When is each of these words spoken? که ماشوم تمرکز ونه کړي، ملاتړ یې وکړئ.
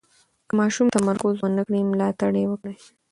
که 0.47 0.53
ماشوم 0.59 0.87
تمرکز 0.97 1.33
ونه 1.39 1.63
کړي، 1.67 1.79
ملاتړ 1.91 2.31
یې 2.39 2.45
وکړئ. 2.49 2.77